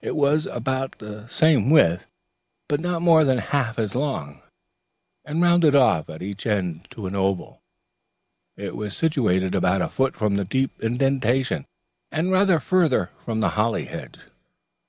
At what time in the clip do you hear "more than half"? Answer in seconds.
3.00-3.78